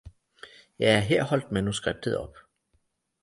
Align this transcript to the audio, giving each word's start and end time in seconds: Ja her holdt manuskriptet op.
Ja 0.79 0.99
her 0.99 1.23
holdt 1.23 1.51
manuskriptet 1.51 2.17
op. 2.17 2.37